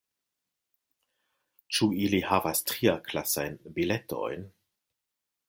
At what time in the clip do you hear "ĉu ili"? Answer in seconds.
1.77-2.23